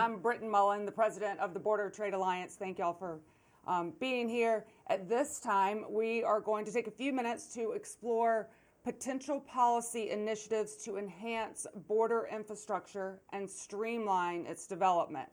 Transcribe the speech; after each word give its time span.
I'm 0.00 0.16
Britton 0.16 0.48
Mullen, 0.48 0.86
the 0.86 0.92
president 0.92 1.38
of 1.40 1.52
the 1.52 1.60
Border 1.60 1.90
Trade 1.90 2.14
Alliance. 2.14 2.54
Thank 2.54 2.78
y'all 2.78 2.94
for 2.94 3.20
um, 3.66 3.92
being 4.00 4.30
here. 4.30 4.64
At 4.86 5.10
this 5.10 5.40
time, 5.40 5.84
we 5.90 6.24
are 6.24 6.40
going 6.40 6.64
to 6.64 6.72
take 6.72 6.86
a 6.86 6.90
few 6.90 7.12
minutes 7.12 7.52
to 7.52 7.72
explore 7.72 8.48
potential 8.82 9.40
policy 9.40 10.08
initiatives 10.08 10.76
to 10.84 10.96
enhance 10.96 11.66
border 11.86 12.26
infrastructure 12.32 13.20
and 13.34 13.48
streamline 13.48 14.46
its 14.46 14.66
development. 14.66 15.28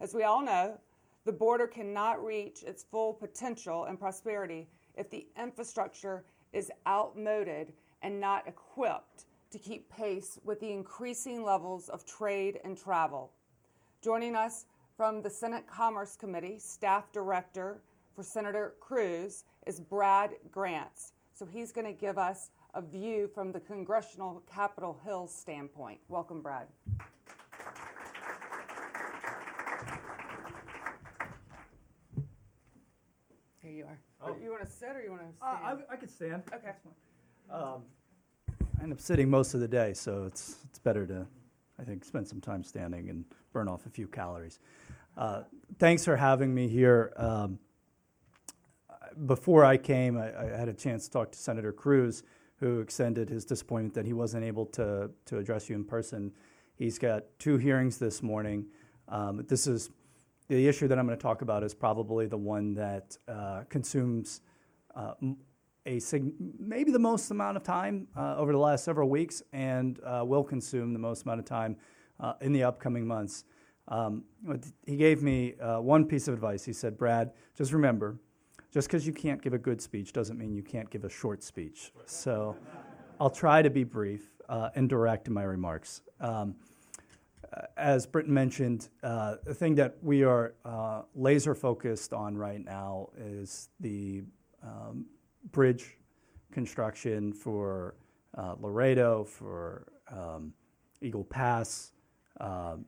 As 0.00 0.12
we 0.12 0.24
all 0.24 0.42
know, 0.42 0.78
the 1.24 1.32
border 1.32 1.66
cannot 1.66 2.22
reach 2.22 2.62
its 2.62 2.82
full 2.82 3.14
potential 3.14 3.84
and 3.86 3.98
prosperity 3.98 4.68
if 4.98 5.08
the 5.08 5.26
infrastructure 5.42 6.24
is 6.52 6.70
outmoded 6.86 7.72
and 8.02 8.20
not 8.20 8.46
equipped 8.46 9.24
to 9.50 9.58
keep 9.58 9.88
pace 9.88 10.38
with 10.44 10.60
the 10.60 10.70
increasing 10.70 11.42
levels 11.42 11.88
of 11.88 12.04
trade 12.04 12.60
and 12.64 12.76
travel. 12.76 13.32
Joining 14.02 14.34
us 14.34 14.64
from 14.96 15.20
the 15.20 15.28
Senate 15.28 15.66
Commerce 15.66 16.16
Committee, 16.16 16.58
Staff 16.58 17.12
Director 17.12 17.82
for 18.16 18.22
Senator 18.22 18.74
Cruz, 18.80 19.44
is 19.66 19.78
Brad 19.78 20.30
Grantz. 20.50 21.12
So 21.34 21.44
he's 21.44 21.70
going 21.70 21.86
to 21.86 21.92
give 21.92 22.16
us 22.16 22.50
a 22.74 22.80
view 22.80 23.28
from 23.34 23.52
the 23.52 23.60
congressional 23.60 24.42
Capitol 24.50 24.98
Hill 25.04 25.26
standpoint. 25.26 26.00
Welcome, 26.08 26.40
Brad. 26.40 26.66
Here 33.62 33.70
you 33.72 33.84
are. 33.84 33.98
Oh. 34.22 34.36
You 34.42 34.50
want 34.50 34.64
to 34.64 34.70
sit 34.70 34.88
or 34.96 35.02
you 35.02 35.10
want 35.10 35.22
to 35.22 35.28
Uh, 35.46 35.56
stand? 35.58 35.82
I, 35.88 35.92
I 35.92 35.96
could 35.96 36.10
stand. 36.10 36.42
Okay. 36.54 36.60
That's 36.64 36.82
fine. 36.82 37.62
Um, 37.62 37.82
I 38.78 38.82
end 38.82 38.92
up 38.92 39.00
sitting 39.00 39.28
most 39.28 39.54
of 39.54 39.60
the 39.60 39.68
day, 39.68 39.92
so 39.92 40.24
it's 40.24 40.56
it's 40.68 40.78
better 40.78 41.06
to, 41.06 41.26
I 41.80 41.84
think, 41.84 42.04
spend 42.04 42.28
some 42.28 42.40
time 42.40 42.62
standing 42.62 43.08
and 43.08 43.24
burn 43.52 43.68
off 43.68 43.86
a 43.86 43.90
few 43.90 44.06
calories. 44.06 44.58
Uh, 45.16 45.42
thanks 45.78 46.04
for 46.04 46.16
having 46.16 46.54
me 46.54 46.68
here. 46.68 47.12
Um, 47.16 47.58
before 49.26 49.64
I 49.64 49.76
came, 49.76 50.18
I, 50.18 50.54
I 50.54 50.56
had 50.56 50.68
a 50.68 50.74
chance 50.74 51.04
to 51.06 51.10
talk 51.10 51.32
to 51.32 51.38
Senator 51.38 51.72
Cruz, 51.72 52.22
who 52.56 52.80
extended 52.80 53.28
his 53.28 53.44
disappointment 53.44 53.94
that 53.94 54.04
he 54.04 54.12
wasn't 54.12 54.44
able 54.44 54.66
to 54.66 55.10
to 55.24 55.38
address 55.38 55.68
you 55.68 55.76
in 55.76 55.84
person. 55.84 56.32
He's 56.76 56.98
got 56.98 57.24
two 57.38 57.56
hearings 57.56 57.98
this 57.98 58.22
morning. 58.22 58.66
Um, 59.08 59.44
this 59.48 59.66
is 59.66 59.90
the 60.48 60.68
issue 60.68 60.88
that 60.88 60.98
I'm 60.98 61.06
going 61.06 61.18
to 61.18 61.22
talk 61.22 61.42
about 61.42 61.62
is 61.62 61.74
probably 61.74 62.26
the 62.26 62.36
one 62.36 62.74
that 62.74 63.16
uh, 63.28 63.62
consumes 63.68 64.42
uh, 64.94 65.14
a 65.90 66.20
maybe 66.58 66.92
the 66.92 66.98
most 66.98 67.30
amount 67.30 67.56
of 67.56 67.62
time 67.62 68.06
uh, 68.16 68.36
over 68.36 68.52
the 68.52 68.58
last 68.58 68.84
several 68.84 69.08
weeks 69.08 69.42
and 69.52 69.98
uh, 70.04 70.22
will 70.24 70.44
consume 70.44 70.92
the 70.92 70.98
most 70.98 71.24
amount 71.24 71.40
of 71.40 71.46
time 71.46 71.76
uh, 72.20 72.34
in 72.40 72.52
the 72.52 72.62
upcoming 72.62 73.06
months. 73.06 73.44
Um, 73.88 74.24
he 74.86 74.96
gave 74.96 75.22
me 75.22 75.54
uh, 75.56 75.80
one 75.80 76.04
piece 76.04 76.28
of 76.28 76.34
advice. 76.34 76.64
He 76.64 76.72
said, 76.72 76.96
Brad, 76.96 77.32
just 77.56 77.72
remember, 77.72 78.18
just 78.72 78.86
because 78.86 79.06
you 79.06 79.12
can't 79.12 79.42
give 79.42 79.52
a 79.52 79.58
good 79.58 79.80
speech 79.80 80.12
doesn't 80.12 80.38
mean 80.38 80.54
you 80.54 80.62
can't 80.62 80.88
give 80.90 81.04
a 81.04 81.10
short 81.10 81.42
speech. 81.42 81.90
So 82.06 82.56
I'll 83.20 83.30
try 83.30 83.62
to 83.62 83.70
be 83.70 83.82
brief 83.82 84.22
uh, 84.48 84.70
and 84.76 84.88
direct 84.88 85.26
in 85.26 85.34
my 85.34 85.42
remarks. 85.42 86.02
Um, 86.20 86.54
as 87.76 88.06
Britton 88.06 88.32
mentioned, 88.32 88.88
uh, 89.02 89.36
the 89.44 89.54
thing 89.54 89.74
that 89.74 89.96
we 90.02 90.22
are 90.22 90.54
uh, 90.64 91.02
laser 91.16 91.54
focused 91.54 92.12
on 92.12 92.36
right 92.36 92.64
now 92.64 93.08
is 93.18 93.70
the 93.80 94.22
um, 94.62 95.06
bridge 95.52 95.96
construction 96.52 97.32
for 97.32 97.94
uh, 98.36 98.54
Laredo, 98.60 99.24
for 99.24 99.86
um, 100.10 100.52
Eagle 101.00 101.24
Pass, 101.24 101.92
um, 102.40 102.84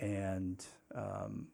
and 0.00 0.64
um, 0.94 1.46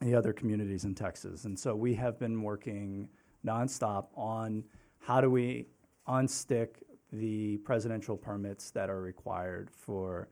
the 0.00 0.14
other 0.14 0.32
communities 0.32 0.84
in 0.84 0.94
Texas. 0.94 1.44
And 1.44 1.58
so 1.58 1.74
we 1.74 1.94
have 1.94 2.18
been 2.18 2.42
working 2.42 3.08
nonstop 3.46 4.06
on 4.14 4.64
how 4.98 5.20
do 5.20 5.30
we 5.30 5.66
unstick 6.08 6.82
the 7.12 7.58
presidential 7.58 8.16
permits 8.16 8.70
that 8.70 8.88
are 8.88 9.00
required 9.00 9.70
for 9.70 10.28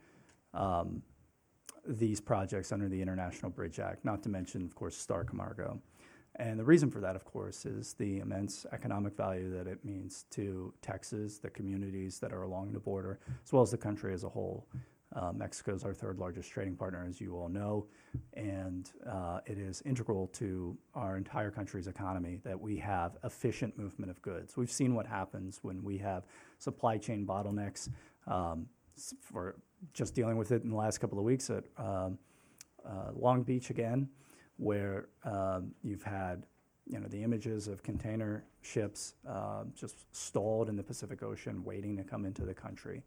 um, 0.55 1.03
these 1.87 2.21
projects 2.21 2.72
under 2.72 2.89
the 2.89 3.00
International 3.00 3.50
Bridge 3.50 3.78
Act, 3.78 4.05
not 4.05 4.22
to 4.22 4.28
mention, 4.28 4.65
of 4.65 4.75
course, 4.75 4.97
Starr 4.97 5.25
Camargo. 5.25 5.81
And 6.37 6.59
the 6.59 6.65
reason 6.65 6.91
for 6.91 7.01
that, 7.01 7.17
of 7.17 7.25
course, 7.25 7.67
is 7.67 7.95
the 7.95 8.21
immense 8.21 8.65
economic 8.73 9.17
value 9.17 9.51
that 9.51 9.67
it 9.67 9.85
means 9.85 10.25
to 10.31 10.73
Texas, 10.81 11.39
the 11.39 11.51
communities 11.51 12.19
that 12.21 12.33
are 12.33 12.43
along 12.43 12.73
the 12.73 12.79
border, 12.79 13.19
as 13.45 13.53
well 13.53 13.63
as 13.63 13.71
the 13.71 13.77
country 13.79 14.15
as 14.15 14.25
a 14.25 14.29
whole. 14.29 14.67
Uh, 15.15 15.33
Mexico 15.33 15.75
is 15.75 15.83
our 15.83 15.93
third 15.93 16.21
largest 16.21 16.49
trading 16.51 16.77
partner, 16.77 17.05
as 17.09 17.21
you 17.21 17.35
all 17.35 17.49
know, 17.49 17.85
and 18.35 18.93
uh, 19.11 19.41
it 19.45 19.59
is 19.59 19.83
integral 19.85 20.29
to 20.29 20.79
our 20.95 21.17
entire 21.17 21.51
country's 21.51 21.89
economy 21.89 22.39
that 22.45 22.59
we 22.59 22.77
have 22.77 23.17
efficient 23.25 23.77
movement 23.77 24.09
of 24.09 24.23
goods. 24.23 24.57
We've 24.57 24.71
seen 24.71 24.95
what 24.95 25.07
happens 25.07 25.59
when 25.63 25.83
we 25.83 25.99
have 25.99 26.27
supply 26.59 26.97
chain 26.97 27.27
bottlenecks. 27.27 27.89
Um, 28.29 28.69
for 29.21 29.57
just 29.93 30.15
dealing 30.15 30.37
with 30.37 30.53
it 30.53 30.63
in 30.63 30.71
the 30.71 30.77
last 30.77 30.99
couple 30.99 31.19
of 31.19 31.25
weeks 31.25 31.51
at 31.51 31.65
um, 31.79 32.19
uh, 32.87 33.13
Long 33.15 33.43
Beach 33.43 33.71
again, 33.71 34.09
where 34.60 35.09
um, 35.25 35.72
you've 35.82 36.03
had 36.03 36.44
you 36.87 36.98
know 36.98 37.09
the 37.09 37.22
images 37.22 37.66
of 37.66 37.82
container 37.82 38.44
ships 38.62 39.15
uh, 39.28 39.65
just 39.75 39.97
stalled 40.15 40.69
in 40.69 40.76
the 40.76 40.82
Pacific 40.82 41.22
Ocean, 41.22 41.65
waiting 41.65 41.97
to 41.97 42.04
come 42.04 42.25
into 42.25 42.44
the 42.44 42.54
country, 42.54 43.03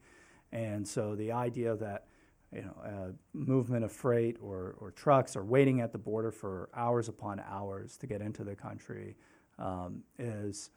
and 0.51 0.87
so 0.87 1.15
the 1.15 1.31
idea 1.31 1.75
that 1.75 2.07
you 2.51 2.61
know 2.63 2.75
uh, 2.83 3.11
movement 3.33 3.85
of 3.85 3.91
freight 3.91 4.37
or, 4.41 4.75
or 4.79 4.91
trucks 4.91 5.35
are 5.35 5.43
waiting 5.43 5.81
at 5.81 5.91
the 5.91 5.97
border 5.97 6.31
for 6.31 6.69
hours 6.75 7.07
upon 7.07 7.41
hours 7.47 7.97
to 7.97 8.07
get 8.07 8.21
into 8.21 8.43
the 8.43 8.55
country 8.55 9.15
um, 9.59 10.01
is 10.17 10.71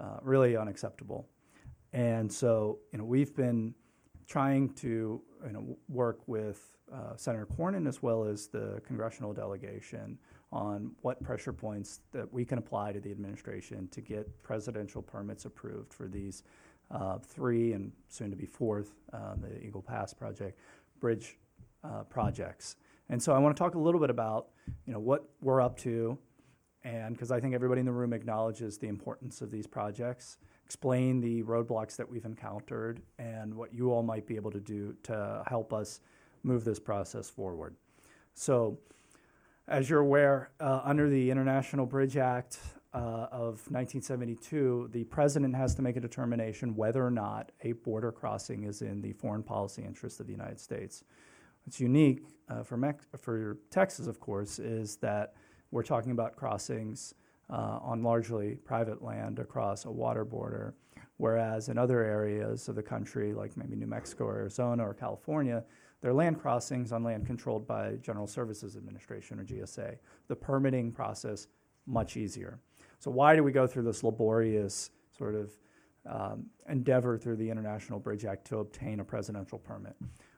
uh, 0.00 0.18
really 0.22 0.56
unacceptable. 0.56 1.28
And 1.92 2.32
so, 2.32 2.78
you 2.92 2.98
know, 2.98 3.04
we've 3.04 3.34
been 3.34 3.74
trying 4.30 4.68
to 4.74 5.20
you 5.44 5.52
know, 5.52 5.76
work 5.88 6.20
with 6.28 6.78
uh, 6.94 7.16
Senator 7.16 7.46
Cornyn 7.46 7.88
as 7.88 8.00
well 8.00 8.24
as 8.24 8.46
the 8.46 8.80
congressional 8.86 9.32
delegation 9.32 10.16
on 10.52 10.92
what 11.02 11.20
pressure 11.22 11.52
points 11.52 12.00
that 12.12 12.32
we 12.32 12.44
can 12.44 12.58
apply 12.58 12.92
to 12.92 13.00
the 13.00 13.10
administration 13.10 13.88
to 13.88 14.00
get 14.00 14.42
presidential 14.44 15.02
permits 15.02 15.46
approved 15.46 15.92
for 15.92 16.06
these 16.06 16.44
uh, 16.92 17.18
three 17.18 17.72
and 17.72 17.90
soon 18.08 18.30
to 18.30 18.36
be 18.36 18.46
fourth, 18.46 18.92
uh, 19.12 19.34
the 19.40 19.64
Eagle 19.64 19.82
Pass 19.82 20.14
project, 20.14 20.58
bridge 21.00 21.36
uh, 21.82 22.04
projects. 22.04 22.76
And 23.08 23.20
so 23.20 23.32
I 23.32 23.38
want 23.38 23.56
to 23.56 23.60
talk 23.60 23.74
a 23.74 23.78
little 23.78 24.00
bit 24.00 24.10
about 24.10 24.48
you 24.86 24.92
know 24.92 25.00
what 25.00 25.28
we're 25.40 25.60
up 25.60 25.76
to, 25.80 26.16
and 26.84 27.14
because 27.14 27.32
I 27.32 27.40
think 27.40 27.54
everybody 27.54 27.80
in 27.80 27.86
the 27.86 27.92
room 27.92 28.12
acknowledges 28.12 28.78
the 28.78 28.86
importance 28.86 29.40
of 29.40 29.50
these 29.50 29.66
projects, 29.66 30.38
explain 30.70 31.20
the 31.20 31.42
roadblocks 31.42 31.96
that 31.96 32.08
we've 32.08 32.24
encountered 32.24 33.02
and 33.18 33.52
what 33.52 33.74
you 33.74 33.90
all 33.90 34.04
might 34.04 34.24
be 34.24 34.36
able 34.36 34.52
to 34.52 34.60
do 34.60 34.94
to 35.02 35.42
help 35.48 35.72
us 35.72 35.98
move 36.44 36.62
this 36.64 36.78
process 36.78 37.28
forward. 37.28 37.74
So, 38.34 38.78
as 39.66 39.90
you're 39.90 39.98
aware, 39.98 40.52
uh, 40.60 40.80
under 40.84 41.08
the 41.08 41.28
International 41.28 41.86
Bridge 41.86 42.16
Act 42.16 42.60
uh, 42.94 43.26
of 43.32 43.66
1972, 43.72 44.90
the 44.92 45.02
president 45.02 45.56
has 45.56 45.74
to 45.74 45.82
make 45.82 45.96
a 45.96 46.00
determination 46.00 46.76
whether 46.76 47.04
or 47.04 47.10
not 47.10 47.50
a 47.62 47.72
border 47.72 48.12
crossing 48.12 48.62
is 48.62 48.80
in 48.80 49.02
the 49.02 49.12
foreign 49.14 49.42
policy 49.42 49.82
interest 49.82 50.20
of 50.20 50.28
the 50.28 50.32
United 50.32 50.60
States. 50.60 51.02
What's 51.64 51.80
unique 51.80 52.22
uh, 52.48 52.62
for, 52.62 52.76
Mex- 52.76 53.08
for 53.18 53.58
Texas, 53.72 54.06
of 54.06 54.20
course, 54.20 54.60
is 54.60 54.94
that 54.98 55.34
we're 55.72 55.82
talking 55.82 56.12
about 56.12 56.36
crossings 56.36 57.12
on 57.50 58.02
largely 58.02 58.56
private 58.64 59.02
land 59.02 59.38
across 59.38 59.84
a 59.84 59.90
water 59.90 60.24
border, 60.24 60.74
whereas 61.16 61.68
in 61.68 61.78
other 61.78 62.02
areas 62.02 62.68
of 62.68 62.76
the 62.76 62.82
country, 62.82 63.34
like 63.34 63.56
maybe 63.56 63.76
New 63.76 63.86
Mexico 63.86 64.24
or 64.24 64.36
Arizona 64.36 64.86
or 64.86 64.94
California, 64.94 65.64
they're 66.00 66.14
land 66.14 66.40
crossings 66.40 66.92
on 66.92 67.04
land 67.04 67.26
controlled 67.26 67.66
by 67.66 67.96
General 68.02 68.26
Services 68.26 68.76
Administration 68.76 69.38
or 69.38 69.44
GSA. 69.44 69.96
The 70.28 70.36
permitting 70.36 70.92
process 70.92 71.48
much 71.86 72.16
easier. 72.16 72.58
So 72.98 73.10
why 73.10 73.36
do 73.36 73.42
we 73.42 73.52
go 73.52 73.66
through 73.66 73.82
this 73.82 74.02
laborious 74.02 74.90
sort 75.16 75.34
of 75.34 75.50
um, 76.08 76.46
endeavor 76.68 77.18
through 77.18 77.36
the 77.36 77.50
International 77.50 77.98
Bridge 77.98 78.24
Act 78.24 78.46
to 78.48 78.58
obtain 78.58 79.00
a 79.00 79.04
presidential 79.04 79.58
permit? 79.58 79.94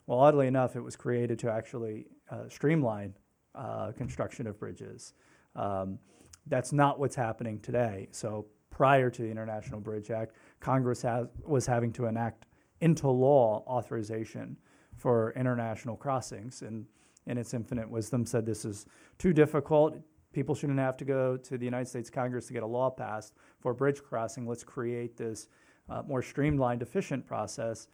Well, 0.07 0.19
oddly 0.19 0.49
enough, 0.49 0.75
it 0.75 0.81
was 0.81 0.97
created 0.97 1.39
to 1.41 1.51
actually 1.51 2.07
uh, 2.31 2.49
streamline 2.49 3.15
uh, 3.55 3.93
construction 3.93 4.47
of 4.49 4.59
bridges. 4.59 5.15
Um, 5.55 5.99
that's 6.47 6.73
not 6.73 6.99
what's 6.99 7.17
happening 7.17 7.61
today. 7.61 8.09
So 8.11 8.47
prior 8.71 9.11
to 9.11 9.23
the 9.23 9.31
International 9.31 9.81
Bridge 9.81 10.11
Act, 10.11 10.35
Congress 10.61 11.03
has, 11.03 11.27
was 11.45 11.67
having 11.67 11.93
to 11.93 12.07
enact 12.07 12.47
into 12.81 13.09
law 13.09 13.65
authorization 13.67 14.57
for 14.97 15.33
international 15.37 15.97
crossings, 15.97 16.63
and 16.63 16.87
in 17.27 17.39
its 17.39 17.55
infinite 17.55 17.89
wisdom 17.89 18.27
said 18.27 18.45
this 18.45 18.65
is 18.65 18.87
too 19.19 19.33
difficult. 19.33 19.97
People 20.33 20.55
shouldn't 20.55 20.79
have 20.79 20.97
to 20.97 21.05
go 21.05 21.37
to 21.37 21.59
the 21.59 21.65
United 21.65 21.87
States 21.87 22.11
Congress 22.11 22.47
to 22.47 22.53
get 22.53 22.63
a 22.63 22.67
law 22.67 22.91
passed 22.91 23.35
for 23.61 23.75
bridge 23.75 24.03
crossing. 24.03 24.47
Let's 24.47 24.65
create 24.65 25.17
this 25.17 25.49
uh, 25.89 26.03
more 26.07 26.23
streamlined, 26.23 26.83
efficient 26.83 27.27
process 27.27 27.89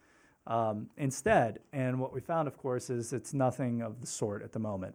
um, 0.46 0.88
instead. 0.96 1.58
And 1.72 1.98
what 2.00 2.12
we 2.12 2.20
found, 2.20 2.48
of 2.48 2.56
course, 2.56 2.90
is 2.90 3.12
it's 3.12 3.34
nothing 3.34 3.82
of 3.82 4.00
the 4.00 4.06
sort 4.06 4.42
at 4.42 4.52
the 4.52 4.58
moment. 4.58 4.94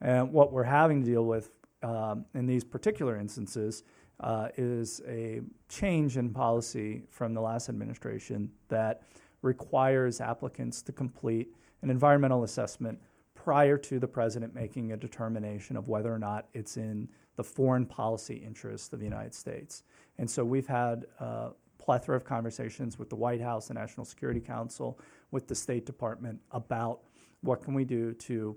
And 0.00 0.32
what 0.32 0.52
we're 0.52 0.62
having 0.62 1.02
to 1.02 1.10
deal 1.10 1.24
with 1.24 1.50
um, 1.82 2.24
in 2.34 2.46
these 2.46 2.64
particular 2.64 3.16
instances 3.16 3.84
uh, 4.20 4.48
is 4.56 5.00
a 5.06 5.40
change 5.68 6.16
in 6.16 6.30
policy 6.30 7.02
from 7.10 7.34
the 7.34 7.40
last 7.40 7.68
administration 7.68 8.50
that 8.68 9.02
requires 9.42 10.20
applicants 10.20 10.82
to 10.82 10.92
complete 10.92 11.54
an 11.82 11.90
environmental 11.90 12.44
assessment 12.44 12.98
prior 13.34 13.76
to 13.76 13.98
the 13.98 14.08
president 14.08 14.54
making 14.54 14.92
a 14.92 14.96
determination 14.96 15.76
of 15.76 15.86
whether 15.86 16.12
or 16.12 16.18
not 16.18 16.48
it's 16.54 16.76
in 16.76 17.08
the 17.36 17.44
foreign 17.44 17.86
policy 17.86 18.34
interest 18.34 18.92
of 18.92 18.98
the 18.98 19.04
United 19.04 19.34
States. 19.34 19.82
And 20.18 20.28
so 20.28 20.44
we've 20.44 20.66
had 20.66 21.04
a 21.20 21.50
plethora 21.78 22.16
of 22.16 22.24
conversations 22.24 22.98
with 22.98 23.10
the 23.10 23.16
White 23.16 23.40
House, 23.40 23.68
the 23.68 23.74
National 23.74 24.04
Security 24.04 24.40
Council, 24.40 24.98
with 25.30 25.46
the 25.46 25.54
State 25.54 25.86
Department 25.86 26.40
about 26.50 27.02
what 27.42 27.62
can 27.62 27.74
we 27.74 27.84
do 27.84 28.12
to 28.14 28.56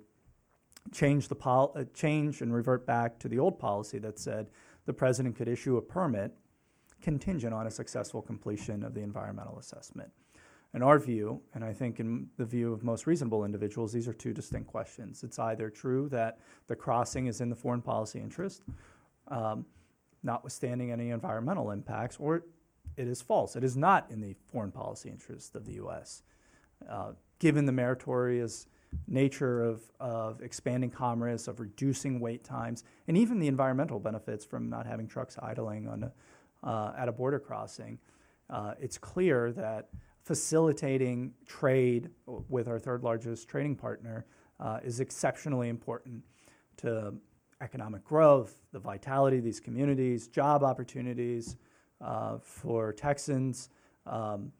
change 0.91 1.27
the 1.27 1.35
pol- 1.35 1.73
uh, 1.75 1.83
change 1.93 2.41
and 2.41 2.53
revert 2.53 2.85
back 2.85 3.19
to 3.19 3.27
the 3.27 3.39
old 3.39 3.59
policy 3.59 3.99
that 3.99 4.19
said 4.19 4.47
the 4.85 4.93
president 4.93 5.35
could 5.35 5.47
issue 5.47 5.77
a 5.77 5.81
permit 5.81 6.33
contingent 7.01 7.53
on 7.53 7.67
a 7.67 7.71
successful 7.71 8.21
completion 8.21 8.83
of 8.83 8.93
the 8.93 9.01
environmental 9.01 9.57
assessment. 9.59 10.11
In 10.73 10.83
our 10.83 10.99
view, 10.99 11.41
and 11.55 11.63
I 11.63 11.73
think 11.73 11.99
in 11.99 12.27
the 12.37 12.45
view 12.45 12.71
of 12.71 12.83
most 12.83 13.07
reasonable 13.07 13.43
individuals, 13.43 13.91
these 13.91 14.07
are 14.07 14.13
two 14.13 14.33
distinct 14.33 14.67
questions. 14.67 15.23
It's 15.23 15.39
either 15.39 15.69
true 15.69 16.09
that 16.09 16.39
the 16.67 16.75
crossing 16.75 17.25
is 17.25 17.41
in 17.41 17.49
the 17.49 17.55
foreign 17.55 17.81
policy 17.81 18.19
interest, 18.19 18.61
um, 19.29 19.65
notwithstanding 20.21 20.91
any 20.91 21.09
environmental 21.09 21.71
impacts, 21.71 22.17
or 22.19 22.43
it 22.97 23.07
is 23.07 23.21
false. 23.21 23.55
It 23.55 23.63
is 23.63 23.75
not 23.75 24.11
in 24.11 24.21
the 24.21 24.35
foreign 24.51 24.71
policy 24.71 25.09
interest 25.09 25.55
of 25.55 25.65
the 25.65 25.73
U.S. 25.73 26.21
Uh, 26.87 27.13
given 27.39 27.65
the 27.65 27.71
meritorious 27.71 28.67
nature 29.07 29.63
of, 29.63 29.81
of 29.99 30.41
expanding 30.41 30.89
commerce, 30.89 31.47
of 31.47 31.59
reducing 31.59 32.19
wait 32.19 32.43
times, 32.43 32.83
and 33.07 33.17
even 33.17 33.39
the 33.39 33.47
environmental 33.47 33.99
benefits 33.99 34.45
from 34.45 34.69
not 34.69 34.85
having 34.85 35.07
trucks 35.07 35.37
idling 35.41 35.87
on 35.87 36.03
a, 36.03 36.67
uh, 36.67 36.93
at 36.97 37.07
a 37.07 37.11
border 37.11 37.39
crossing, 37.39 37.97
uh, 38.49 38.73
it's 38.79 38.97
clear 38.97 39.51
that 39.51 39.89
facilitating 40.23 41.33
trade 41.45 42.09
with 42.25 42.67
our 42.67 42.79
third 42.79 43.03
largest 43.03 43.47
trading 43.47 43.75
partner 43.75 44.25
uh, 44.59 44.79
is 44.83 44.99
exceptionally 44.99 45.69
important 45.69 46.23
to 46.77 47.13
economic 47.61 48.03
growth, 48.03 48.57
the 48.71 48.79
vitality 48.79 49.37
of 49.37 49.43
these 49.43 49.59
communities, 49.59 50.27
job 50.27 50.63
opportunities 50.63 51.57
uh, 52.01 52.37
for 52.41 52.93
Texans, 52.93 53.69
um, 54.05 54.51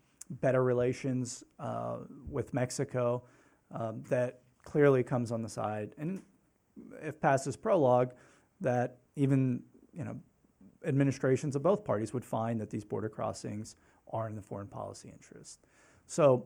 better 0.41 0.63
relations 0.63 1.43
uh, 1.59 1.97
with 2.29 2.53
Mexico 2.53 3.23
um, 3.71 4.03
that 4.09 4.41
clearly 4.63 5.03
comes 5.03 5.31
on 5.31 5.41
the 5.41 5.49
side, 5.49 5.91
and 5.97 6.21
if 7.01 7.19
past 7.19 7.45
this 7.45 7.55
prologue, 7.55 8.13
that 8.61 8.97
even 9.15 9.63
you 9.93 10.03
know 10.03 10.15
administrations 10.85 11.55
of 11.55 11.63
both 11.63 11.83
parties 11.83 12.13
would 12.13 12.23
find 12.23 12.59
that 12.61 12.69
these 12.69 12.85
border 12.85 13.09
crossings 13.09 13.75
are 14.11 14.27
in 14.27 14.35
the 14.35 14.41
foreign 14.41 14.67
policy 14.67 15.09
interest. 15.09 15.67
So, 16.07 16.45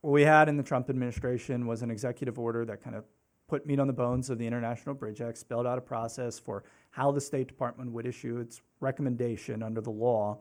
what 0.00 0.12
we 0.12 0.22
had 0.22 0.48
in 0.48 0.56
the 0.56 0.62
Trump 0.62 0.88
administration 0.88 1.66
was 1.66 1.82
an 1.82 1.90
executive 1.90 2.38
order 2.38 2.64
that 2.64 2.82
kind 2.82 2.96
of 2.96 3.04
put 3.48 3.66
meat 3.66 3.80
on 3.80 3.86
the 3.86 3.92
bones 3.92 4.30
of 4.30 4.38
the 4.38 4.46
International 4.46 4.94
Bridge 4.94 5.20
Act, 5.20 5.36
spelled 5.36 5.66
out 5.66 5.76
a 5.76 5.80
process 5.80 6.38
for 6.38 6.64
how 6.90 7.10
the 7.10 7.20
State 7.20 7.48
Department 7.48 7.90
would 7.92 8.06
issue 8.06 8.38
its 8.38 8.62
recommendation 8.78 9.62
under 9.62 9.80
the 9.80 9.90
law 9.90 10.38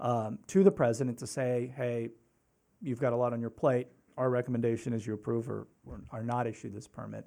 um, 0.00 0.38
to 0.48 0.64
the 0.64 0.70
president 0.70 1.18
to 1.18 1.26
say, 1.26 1.72
hey, 1.76 2.10
you've 2.80 3.00
got 3.00 3.12
a 3.12 3.16
lot 3.16 3.32
on 3.32 3.40
your 3.40 3.50
plate 3.50 3.86
our 4.16 4.30
recommendation 4.30 4.92
is 4.92 5.06
you 5.06 5.14
approve 5.14 5.48
or, 5.48 5.66
or, 6.12 6.22
not 6.22 6.46
issue 6.46 6.70
this 6.70 6.86
permit. 6.86 7.24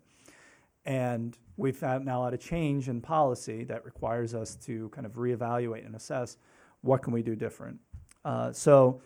And 0.86 1.38
we've 1.58 1.82
now 1.82 2.24
had 2.26 2.34
a 2.34 2.38
change 2.38 2.90
in 2.90 3.02
policy 3.02 3.64
that 3.66 3.84
requires 3.86 4.36
us 4.36 4.56
to 4.58 4.90
kind 4.90 5.06
of 5.06 5.14
reevaluate 5.14 5.86
and 5.86 5.96
assess 5.96 6.38
what 6.82 7.02
can 7.02 7.12
we 7.12 7.24
do 7.24 7.36
different. 7.36 7.80
Uh, 8.24 8.52
so 8.52 9.02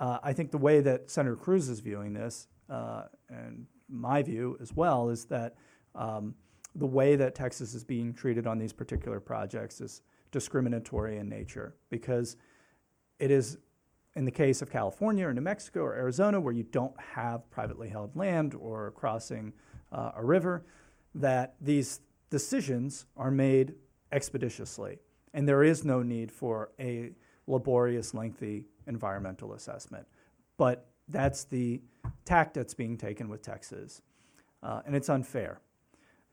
uh, 0.00 0.18
I 0.22 0.32
think 0.32 0.50
the 0.50 0.58
way 0.58 0.80
that 0.80 1.10
Senator 1.10 1.36
Cruz 1.36 1.68
is 1.68 1.80
viewing 1.80 2.12
this, 2.12 2.48
uh, 2.68 3.04
and 3.28 3.66
my 3.88 4.22
view 4.22 4.58
as 4.60 4.72
well, 4.72 5.08
is 5.08 5.24
that 5.26 5.54
um, 5.94 6.34
the 6.74 6.86
way 6.86 7.14
that 7.14 7.34
Texas 7.34 7.74
is 7.74 7.84
being 7.84 8.12
treated 8.12 8.46
on 8.46 8.58
these 8.58 8.72
particular 8.72 9.20
projects 9.20 9.80
is 9.80 10.02
discriminatory 10.32 11.18
in 11.18 11.28
nature 11.28 11.76
because 11.90 12.36
it 13.20 13.30
is 13.30 13.58
in 14.16 14.24
the 14.24 14.30
case 14.30 14.62
of 14.62 14.70
California 14.70 15.26
or 15.26 15.34
New 15.34 15.40
Mexico 15.40 15.80
or 15.80 15.94
Arizona, 15.94 16.40
where 16.40 16.52
you 16.52 16.62
don't 16.62 16.94
have 17.00 17.50
privately 17.50 17.88
held 17.88 18.14
land 18.14 18.54
or 18.54 18.92
crossing 18.92 19.52
uh, 19.92 20.12
a 20.16 20.24
river, 20.24 20.64
that 21.14 21.54
these 21.60 22.00
decisions 22.30 23.06
are 23.16 23.30
made 23.30 23.74
expeditiously. 24.12 24.98
And 25.32 25.48
there 25.48 25.64
is 25.64 25.84
no 25.84 26.02
need 26.02 26.30
for 26.30 26.70
a 26.78 27.10
laborious, 27.46 28.14
lengthy 28.14 28.66
environmental 28.86 29.54
assessment. 29.54 30.06
But 30.56 30.86
that's 31.08 31.44
the 31.44 31.80
tact 32.24 32.54
that's 32.54 32.74
being 32.74 32.96
taken 32.96 33.28
with 33.28 33.42
Texas. 33.42 34.02
Uh, 34.62 34.80
and 34.86 34.94
it's 34.94 35.08
unfair. 35.08 35.60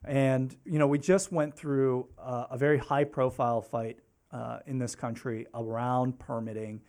And, 0.06 0.56
you 0.66 0.80
know, 0.80 0.88
we 0.88 1.00
just 1.00 1.32
went 1.32 1.56
through 1.56 2.08
uh, 2.18 2.46
a 2.50 2.58
very 2.58 2.78
high 2.78 3.04
profile 3.04 3.62
fight 3.62 4.00
uh, 4.32 4.60
in 4.66 4.80
this 4.80 4.96
country 4.96 5.46
around 5.54 6.18
permitting 6.18 6.82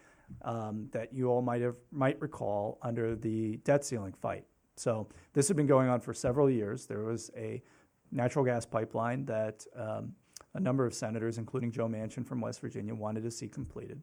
um, 0.43 0.89
that 0.93 1.13
you 1.13 1.29
all 1.29 1.43
might 1.43 1.63
have 1.63 1.77
might 1.91 2.21
recall 2.21 2.79
under 2.83 3.15
the 3.15 3.57
debt 3.59 3.85
ceiling 3.85 4.13
fight. 4.13 4.45
So 4.77 5.09
this 5.33 5.49
had 5.49 5.57
been 5.57 5.67
going 5.67 5.89
on 5.89 6.01
for 6.01 6.15
several 6.15 6.51
years. 6.51 6.87
There 6.87 7.05
was 7.05 7.31
a 7.37 7.63
natural 8.11 8.45
gas 8.45 8.65
pipeline 8.65 9.25
that 9.27 9.67
um, 9.77 10.15
a 10.55 10.61
number 10.61 10.87
of 10.87 10.95
senators, 10.95 11.39
including 11.39 11.71
Joe 11.71 11.89
Manchin 11.89 12.27
from 12.27 12.41
West 12.41 12.61
Virginia, 12.61 12.95
wanted 12.95 13.23
to 13.23 13.31
see 13.31 13.49
completed, 13.49 14.03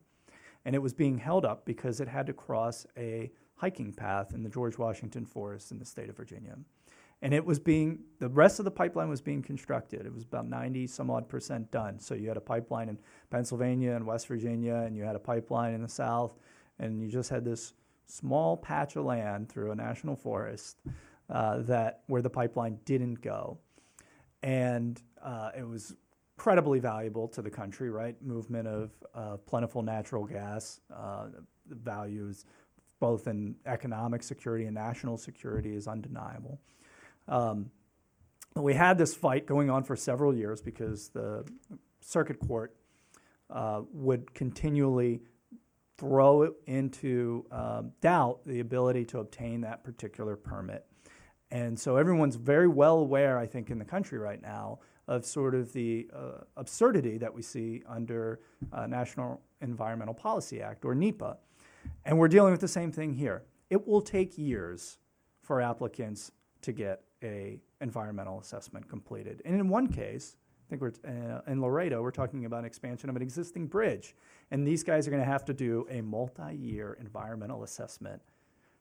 and 0.66 0.76
it 0.76 0.80
was 0.80 0.94
being 0.94 1.18
held 1.18 1.46
up 1.46 1.66
because 1.66 2.00
it 2.00 2.08
had 2.08 2.26
to 2.28 2.34
cross 2.34 2.86
a 2.98 3.32
hiking 3.56 3.92
path 3.92 4.34
in 4.34 4.44
the 4.44 4.50
George 4.50 4.78
Washington 4.78 5.26
Forest 5.26 5.72
in 5.72 5.80
the 5.80 5.86
state 5.86 6.10
of 6.10 6.16
Virginia 6.16 6.56
and 7.22 7.34
it 7.34 7.44
was 7.44 7.60
being 7.60 8.00
the 8.20 8.30
rest 8.30 8.60
of 8.60 8.66
the 8.66 8.72
pipeline 8.72 9.10
was 9.10 9.22
being 9.22 9.42
constructed. 9.42 10.06
It 10.06 10.14
was 10.14 10.24
about 10.24 10.48
90 10.48 10.88
some 10.88 11.10
odd 11.10 11.28
percent 11.28 11.70
done. 11.72 12.00
So 12.00 12.16
you 12.16 12.28
had 12.28 12.38
a 12.38 12.42
pipeline 12.42 12.90
in 12.90 12.98
pennsylvania 13.30 13.96
and 13.96 14.06
west 14.06 14.28
virginia 14.28 14.84
and 14.86 14.96
you 14.96 15.04
had 15.04 15.16
a 15.16 15.20
pipeline 15.20 15.74
in 15.74 15.82
the 15.82 15.90
south 15.90 16.38
and 16.80 17.02
you 17.02 17.10
just 17.10 17.30
had 17.30 17.44
this 17.44 17.74
small 18.06 18.58
patch 18.58 18.96
of 18.96 19.06
land 19.06 19.50
through 19.50 19.72
a 19.72 19.76
national 19.76 20.16
forest 20.16 20.78
uh, 21.30 21.60
that 21.60 22.02
where 22.08 22.22
the 22.22 22.30
pipeline 22.30 22.80
didn't 22.86 23.22
go. 23.22 23.58
And 24.42 25.02
uh, 25.22 25.52
it 25.58 25.68
was 25.68 25.96
incredibly 26.38 26.80
valuable 26.80 27.28
to 27.28 27.42
the 27.42 27.50
country 27.50 27.90
right? 27.90 28.16
Movement 28.22 28.68
of 28.68 28.92
uh, 29.14 29.38
plentiful 29.46 29.84
natural 29.84 30.26
gas 30.26 30.80
uh, 30.96 31.28
values 31.68 32.46
both 33.02 33.28
in 33.28 33.56
economic 33.66 34.24
security 34.24 34.66
and 34.66 34.76
national 34.76 35.18
security 35.18 35.74
is 35.74 35.88
undeniable 35.88 36.60
um, 37.30 37.72
we 38.56 38.74
had 38.74 38.98
this 38.98 39.14
fight 39.14 39.46
going 39.46 39.70
on 39.70 39.84
for 39.84 39.96
several 39.96 40.36
years 40.36 40.62
because 40.62 41.10
the 41.10 41.48
circuit 42.02 42.40
court 42.40 42.76
uh, 43.50 43.82
would 43.92 44.34
continually 44.34 45.22
throw 45.98 46.54
into 46.66 47.46
um, 47.52 47.92
doubt 48.02 48.40
the 48.46 48.60
ability 48.60 49.06
to 49.06 49.20
obtain 49.20 49.62
that 49.62 49.84
particular 49.84 50.36
permit. 50.36 50.86
And 51.52 51.80
so 51.80 51.98
everyone's 51.98 52.36
very 52.36 52.68
well 52.68 52.98
aware, 53.00 53.38
I 53.38 53.46
think, 53.46 53.70
in 53.70 53.80
the 53.80 53.86
country 53.86 54.18
right 54.18 54.42
now 54.42 54.80
of 55.08 55.26
sort 55.26 55.56
of 55.56 55.74
the 55.74 56.08
uh, 56.16 56.44
absurdity 56.56 57.18
that 57.18 57.34
we 57.34 57.42
see 57.42 57.82
under 57.88 58.40
uh, 58.72 58.86
National 58.86 59.42
Environmental 59.62 60.14
Policy 60.14 60.62
Act 60.62 60.86
or 60.86 60.94
NEPA. 60.94 61.38
And 62.06 62.18
we're 62.18 62.28
dealing 62.28 62.52
with 62.52 62.62
the 62.62 62.68
same 62.68 62.92
thing 62.92 63.14
here. 63.14 63.44
It 63.70 63.88
will 63.88 64.02
take 64.02 64.38
years 64.38 65.00
for 65.42 65.62
applicants 65.62 66.32
to 66.62 66.72
get 66.72 67.02
a 67.24 67.60
environmental 67.82 68.40
assessment 68.40 68.88
completed. 68.88 69.42
And 69.46 69.56
in 69.56 69.70
one 69.70 69.88
case, 69.88 70.36
I 70.68 70.70
think 70.70 70.82
we're 70.82 70.94
uh, 71.08 71.42
in 71.48 71.62
Laredo, 71.62 72.02
we're 72.02 72.12
talking 72.12 72.46
about 72.46 72.60
an 72.60 72.66
expansion 72.66 73.10
of 73.10 73.16
an 73.16 73.22
existing 73.22 73.68
bridge, 73.68 74.16
and 74.52 74.68
these 74.68 74.84
guys 74.84 75.08
are 75.08 75.12
going 75.12 75.24
to 75.24 75.30
have 75.30 75.46
to 75.46 75.54
do 75.54 75.88
a 75.90 76.02
multi-year 76.02 76.98
environmental 77.00 77.64
assessment 77.64 78.22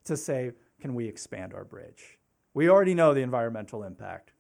to 0.04 0.16
say, 0.16 0.52
can 0.80 0.94
we 0.94 1.06
expand 1.06 1.54
our 1.54 1.64
bridge? 1.64 2.18
We 2.54 2.68
already 2.68 2.94
know 2.94 3.14
the 3.14 3.22
environmental 3.22 3.84
impact. 3.84 4.32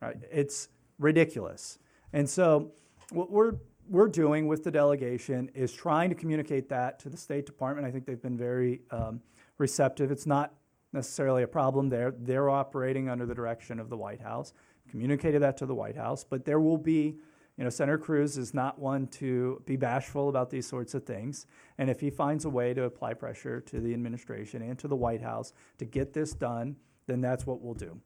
Right? 0.00 0.16
It's 0.30 0.68
ridiculous. 0.98 1.78
And 2.12 2.28
so, 2.28 2.72
what 3.10 3.30
we're 3.30 3.54
we're 3.88 4.08
doing 4.08 4.46
with 4.46 4.64
the 4.64 4.70
delegation 4.70 5.50
is 5.54 5.72
trying 5.72 6.08
to 6.08 6.14
communicate 6.14 6.68
that 6.70 6.98
to 7.00 7.08
the 7.08 7.16
State 7.16 7.44
Department. 7.46 7.86
I 7.86 7.90
think 7.90 8.06
they've 8.06 8.20
been 8.20 8.36
very 8.36 8.80
um, 8.90 9.20
receptive. 9.58 10.10
It's 10.10 10.26
not 10.26 10.54
necessarily 10.94 11.42
a 11.42 11.48
problem 11.48 11.88
there. 11.88 12.14
They're 12.16 12.48
operating 12.48 13.08
under 13.08 13.26
the 13.26 13.34
direction 13.34 13.78
of 13.78 13.90
the 13.90 13.96
White 13.96 14.20
House. 14.20 14.54
Communicated 14.88 15.42
that 15.42 15.56
to 15.58 15.66
the 15.66 15.74
White 15.74 15.96
House, 15.96 16.24
but 16.24 16.44
there 16.44 16.60
will 16.60 16.78
be, 16.78 17.16
you 17.56 17.64
know, 17.64 17.70
Senator 17.70 17.98
Cruz 17.98 18.38
is 18.38 18.54
not 18.54 18.78
one 18.78 19.08
to 19.08 19.60
be 19.66 19.76
bashful 19.76 20.28
about 20.28 20.50
these 20.50 20.66
sorts 20.66 20.94
of 20.94 21.04
things. 21.04 21.46
And 21.78 21.90
if 21.90 22.00
he 22.00 22.10
finds 22.10 22.44
a 22.44 22.50
way 22.50 22.74
to 22.74 22.84
apply 22.84 23.14
pressure 23.14 23.60
to 23.60 23.80
the 23.80 23.92
administration 23.92 24.62
and 24.62 24.78
to 24.78 24.88
the 24.88 24.96
White 24.96 25.22
House 25.22 25.52
to 25.78 25.84
get 25.84 26.12
this 26.12 26.32
done, 26.32 26.76
then 27.06 27.20
that's 27.20 27.46
what 27.46 27.60
we'll 27.60 27.74
do. 27.74 28.00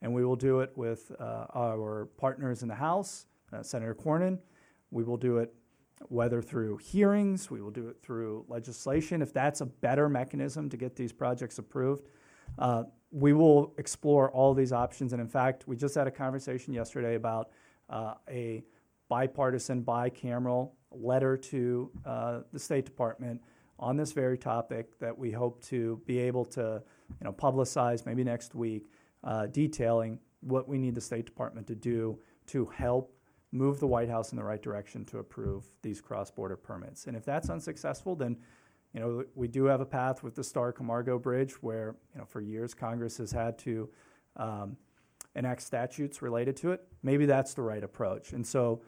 And 0.00 0.12
we 0.12 0.24
will 0.24 0.36
do 0.36 0.60
it 0.60 0.72
with 0.74 1.12
uh, 1.20 1.46
our 1.54 2.06
partners 2.16 2.62
in 2.62 2.68
the 2.68 2.74
House, 2.74 3.26
uh, 3.52 3.62
Senator 3.62 3.94
Cornyn. 3.94 4.38
We 4.90 5.04
will 5.04 5.16
do 5.16 5.38
it 5.38 5.54
whether 6.08 6.42
through 6.42 6.78
hearings, 6.78 7.50
we 7.50 7.60
will 7.60 7.70
do 7.70 7.88
it 7.88 7.96
through 8.02 8.44
legislation. 8.48 9.22
If 9.22 9.32
that's 9.32 9.60
a 9.60 9.66
better 9.66 10.08
mechanism 10.08 10.68
to 10.70 10.76
get 10.76 10.96
these 10.96 11.12
projects 11.12 11.58
approved, 11.58 12.08
uh, 12.58 12.84
we 13.10 13.32
will 13.32 13.74
explore 13.78 14.30
all 14.30 14.54
these 14.54 14.72
options. 14.72 15.12
And 15.12 15.20
in 15.20 15.28
fact, 15.28 15.64
we 15.66 15.76
just 15.76 15.94
had 15.94 16.06
a 16.06 16.10
conversation 16.10 16.72
yesterday 16.72 17.14
about 17.14 17.50
uh, 17.90 18.14
a 18.28 18.64
bipartisan, 19.08 19.82
bicameral 19.84 20.72
letter 20.90 21.36
to 21.36 21.90
uh, 22.06 22.40
the 22.52 22.58
State 22.58 22.84
Department 22.84 23.40
on 23.78 23.96
this 23.96 24.12
very 24.12 24.38
topic 24.38 24.98
that 24.98 25.16
we 25.16 25.30
hope 25.30 25.62
to 25.64 26.00
be 26.06 26.18
able 26.18 26.44
to, 26.44 26.82
you 27.08 27.24
know, 27.24 27.32
publicize 27.32 28.06
maybe 28.06 28.24
next 28.24 28.54
week, 28.54 28.88
uh, 29.24 29.46
detailing 29.46 30.18
what 30.40 30.68
we 30.68 30.78
need 30.78 30.94
the 30.94 31.00
State 31.00 31.26
Department 31.26 31.66
to 31.66 31.74
do 31.74 32.18
to 32.46 32.66
help 32.66 33.14
move 33.50 33.80
the 33.80 33.86
White 33.86 34.08
House 34.08 34.32
in 34.32 34.38
the 34.38 34.44
right 34.44 34.62
direction 34.62 35.04
to 35.04 35.18
approve 35.18 35.64
these 35.82 36.00
cross-border 36.00 36.56
permits. 36.56 37.06
And 37.06 37.16
if 37.16 37.24
that's 37.24 37.50
unsuccessful, 37.50 38.16
then, 38.16 38.36
you 38.94 39.00
know, 39.00 39.24
we 39.34 39.48
do 39.48 39.64
have 39.64 39.80
a 39.80 39.86
path 39.86 40.22
with 40.22 40.34
the 40.34 40.44
Starr 40.44 40.72
Camargo 40.72 41.18
Bridge 41.18 41.54
where, 41.62 41.96
you 42.14 42.20
know, 42.20 42.26
for 42.26 42.40
years 42.40 42.74
Congress 42.74 43.16
has 43.18 43.32
had 43.32 43.58
to 43.60 43.88
um, 44.36 44.76
enact 45.34 45.62
statutes 45.62 46.20
related 46.20 46.56
to 46.56 46.72
it. 46.72 46.84
Maybe 47.02 47.26
that's 47.26 47.54
the 47.54 47.62
right 47.62 47.82
approach. 47.82 48.32
And 48.32 48.46
so, 48.46 48.82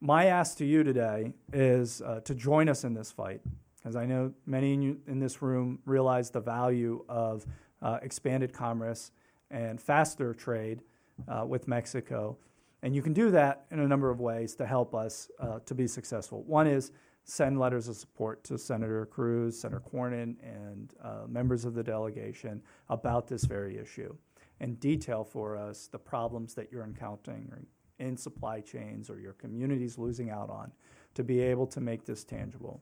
my 0.00 0.26
ask 0.26 0.56
to 0.58 0.64
you 0.64 0.84
today 0.84 1.32
is 1.52 2.02
uh, 2.02 2.20
to 2.20 2.32
join 2.32 2.68
us 2.68 2.84
in 2.84 2.94
this 2.94 3.10
fight, 3.10 3.40
because 3.76 3.96
I 3.96 4.06
know 4.06 4.32
many 4.46 4.74
in, 4.74 4.82
you, 4.82 5.00
in 5.08 5.18
this 5.18 5.42
room 5.42 5.80
realize 5.86 6.30
the 6.30 6.40
value 6.40 7.04
of 7.08 7.44
uh, 7.82 7.98
expanded 8.02 8.52
commerce 8.52 9.10
and 9.50 9.80
faster 9.80 10.34
trade 10.34 10.82
uh, 11.26 11.44
with 11.44 11.66
Mexico. 11.66 12.36
And 12.82 12.94
you 12.94 13.02
can 13.02 13.12
do 13.12 13.32
that 13.32 13.64
in 13.72 13.80
a 13.80 13.88
number 13.88 14.08
of 14.08 14.20
ways 14.20 14.54
to 14.56 14.66
help 14.66 14.94
us 14.94 15.30
uh, 15.40 15.58
to 15.66 15.74
be 15.74 15.88
successful. 15.88 16.44
One 16.44 16.68
is 16.68 16.92
send 17.28 17.60
letters 17.60 17.88
of 17.88 17.96
support 17.96 18.42
to 18.42 18.56
Senator 18.56 19.04
Cruz, 19.04 19.60
Senator 19.60 19.82
Cornyn, 19.92 20.36
and 20.42 20.94
uh, 21.02 21.26
members 21.28 21.66
of 21.66 21.74
the 21.74 21.82
delegation 21.82 22.62
about 22.88 23.28
this 23.28 23.44
very 23.44 23.78
issue 23.78 24.14
and 24.60 24.80
detail 24.80 25.24
for 25.24 25.56
us 25.56 25.88
the 25.88 25.98
problems 25.98 26.54
that 26.54 26.72
you're 26.72 26.84
encountering 26.84 27.66
in 27.98 28.16
supply 28.16 28.60
chains 28.60 29.10
or 29.10 29.20
your 29.20 29.34
communities 29.34 29.98
losing 29.98 30.30
out 30.30 30.48
on 30.48 30.72
to 31.14 31.22
be 31.22 31.40
able 31.40 31.66
to 31.66 31.80
make 31.80 32.04
this 32.06 32.24
tangible. 32.24 32.80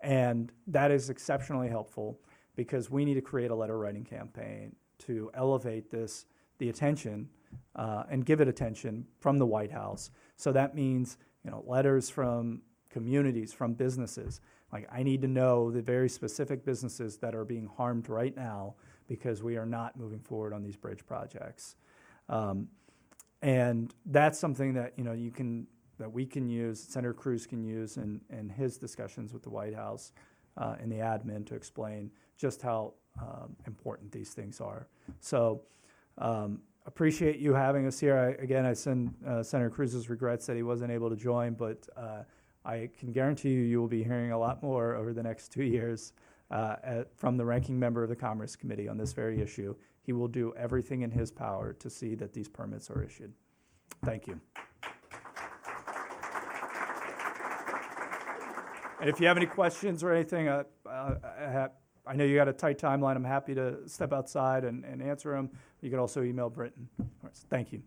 And 0.00 0.50
that 0.66 0.90
is 0.90 1.10
exceptionally 1.10 1.68
helpful 1.68 2.18
because 2.56 2.90
we 2.90 3.04
need 3.04 3.14
to 3.14 3.20
create 3.20 3.50
a 3.50 3.54
letter 3.54 3.78
writing 3.78 4.04
campaign 4.04 4.74
to 5.00 5.30
elevate 5.34 5.90
this, 5.90 6.26
the 6.58 6.70
attention, 6.70 7.28
uh, 7.76 8.04
and 8.10 8.24
give 8.24 8.40
it 8.40 8.48
attention 8.48 9.06
from 9.18 9.38
the 9.38 9.46
White 9.46 9.72
House. 9.72 10.10
So 10.36 10.52
that 10.52 10.74
means, 10.74 11.18
you 11.44 11.50
know, 11.50 11.64
letters 11.66 12.08
from 12.08 12.62
communities, 12.94 13.52
from 13.52 13.74
businesses. 13.74 14.40
Like, 14.72 14.88
I 14.98 15.02
need 15.02 15.20
to 15.22 15.28
know 15.28 15.70
the 15.70 15.82
very 15.82 16.08
specific 16.08 16.64
businesses 16.64 17.18
that 17.18 17.34
are 17.34 17.44
being 17.44 17.68
harmed 17.76 18.08
right 18.08 18.34
now 18.34 18.74
because 19.08 19.42
we 19.42 19.56
are 19.56 19.66
not 19.66 19.96
moving 19.96 20.20
forward 20.20 20.52
on 20.52 20.62
these 20.62 20.76
bridge 20.76 21.04
projects. 21.06 21.76
Um, 22.28 22.68
and 23.42 23.92
that's 24.06 24.38
something 24.38 24.72
that 24.74 24.94
you 24.96 25.04
know 25.04 25.12
you 25.12 25.30
can 25.30 25.66
that 25.98 26.10
we 26.10 26.24
can 26.26 26.48
use, 26.48 26.80
Senator 26.80 27.14
Cruz 27.14 27.46
can 27.46 27.62
use 27.62 27.98
in, 27.98 28.20
in 28.30 28.48
his 28.48 28.78
discussions 28.78 29.32
with 29.32 29.42
the 29.42 29.50
White 29.50 29.74
House 29.74 30.12
uh, 30.56 30.74
and 30.80 30.90
the 30.90 30.96
admin 30.96 31.46
to 31.46 31.54
explain 31.54 32.10
just 32.36 32.62
how 32.62 32.94
um, 33.20 33.54
important 33.66 34.10
these 34.10 34.30
things 34.30 34.60
are. 34.60 34.88
So 35.20 35.62
um, 36.18 36.60
appreciate 36.86 37.38
you 37.38 37.54
having 37.54 37.86
us 37.86 38.00
here. 38.00 38.16
I, 38.18 38.42
again, 38.42 38.66
I 38.66 38.72
send 38.72 39.14
uh, 39.26 39.42
Senator 39.42 39.70
Cruz's 39.70 40.08
regrets 40.10 40.46
that 40.46 40.56
he 40.56 40.62
wasn't 40.62 40.90
able 40.90 41.10
to 41.10 41.16
join, 41.16 41.54
but 41.54 41.78
uh, 41.96 42.22
I 42.64 42.88
can 42.98 43.12
guarantee 43.12 43.50
you 43.50 43.60
you 43.60 43.80
will 43.80 43.88
be 43.88 44.02
hearing 44.02 44.32
a 44.32 44.38
lot 44.38 44.62
more 44.62 44.94
over 44.94 45.12
the 45.12 45.22
next 45.22 45.52
two 45.52 45.64
years 45.64 46.12
uh, 46.50 46.76
at, 46.82 47.16
from 47.16 47.36
the 47.36 47.44
ranking 47.44 47.78
member 47.78 48.02
of 48.02 48.08
the 48.08 48.16
Commerce 48.16 48.56
Committee 48.56 48.88
on 48.88 48.96
this 48.96 49.12
very 49.12 49.40
issue. 49.40 49.74
He 50.02 50.12
will 50.12 50.28
do 50.28 50.54
everything 50.56 51.02
in 51.02 51.10
his 51.10 51.30
power 51.30 51.72
to 51.74 51.90
see 51.90 52.14
that 52.16 52.32
these 52.32 52.48
permits 52.48 52.90
are 52.90 53.02
issued. 53.02 53.32
Thank 54.04 54.26
you. 54.26 54.40
And 59.00 59.10
if 59.10 59.20
you 59.20 59.26
have 59.26 59.36
any 59.36 59.46
questions 59.46 60.02
or 60.02 60.12
anything, 60.12 60.48
uh, 60.48 60.64
uh, 60.88 61.14
I, 61.22 61.68
I 62.06 62.16
know 62.16 62.24
you 62.24 62.36
got 62.36 62.48
a 62.48 62.52
tight 62.52 62.78
timeline. 62.78 63.16
I'm 63.16 63.24
happy 63.24 63.54
to 63.54 63.86
step 63.86 64.12
outside 64.12 64.64
and, 64.64 64.84
and 64.84 65.02
answer 65.02 65.32
them. 65.32 65.50
You 65.82 65.90
can 65.90 65.98
also 65.98 66.22
email 66.22 66.48
Britton. 66.48 66.88
Right, 67.22 67.34
Thank 67.50 67.72
you. 67.72 67.82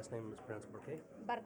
Last 0.00 0.12
name 0.12 0.32
is 0.32 0.40
pronounced? 0.40 0.66
Barque. 1.26 1.42